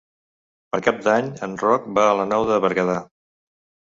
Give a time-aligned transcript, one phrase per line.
[0.69, 2.97] Per Cap d'Any en Roc va a la Nou de Berguedà.